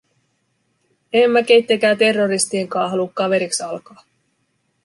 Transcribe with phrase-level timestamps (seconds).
[1.13, 4.03] En mä keittenkää terroristien kaa haluu kaveriks alkaa!”